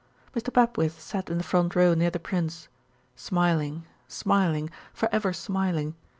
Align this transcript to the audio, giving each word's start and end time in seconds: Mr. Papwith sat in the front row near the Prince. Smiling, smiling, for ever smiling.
Mr. 0.35 0.51
Papwith 0.51 0.99
sat 0.99 1.29
in 1.29 1.37
the 1.37 1.43
front 1.43 1.75
row 1.75 1.93
near 1.93 2.09
the 2.09 2.17
Prince. 2.19 2.67
Smiling, 3.15 3.85
smiling, 4.07 4.71
for 4.95 5.07
ever 5.13 5.31
smiling. 5.31 5.93